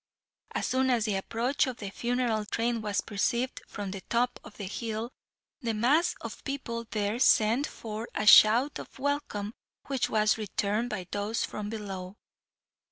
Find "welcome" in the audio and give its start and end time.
8.97-9.53